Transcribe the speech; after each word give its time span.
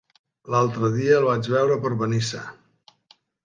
L'altre 0.53 0.89
dia 0.95 1.19
el 1.19 1.29
vaig 1.29 1.51
veure 1.57 1.79
per 1.87 1.95
Benissa. 2.03 2.45